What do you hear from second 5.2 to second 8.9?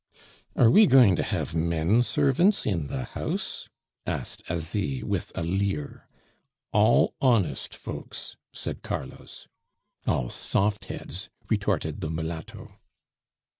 a leer. "All honest folks," said